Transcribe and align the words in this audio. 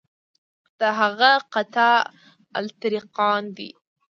دا 0.79 0.89
هغه 1.01 1.31
قطاع 1.53 1.97
الطریقان 2.61 3.43
دي. 3.57 3.69